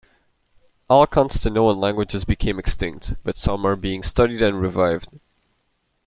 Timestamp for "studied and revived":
4.01-5.09